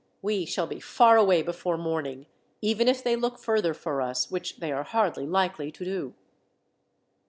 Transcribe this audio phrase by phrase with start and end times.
[0.23, 2.25] We shall be far away before morning,
[2.59, 6.15] even if they look further for us, which they are hardly likely to do."